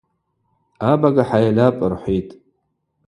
Абага 0.91 1.23
хӏайльапӏ, 1.29 1.87
рхӏвитӏ. 1.91 2.33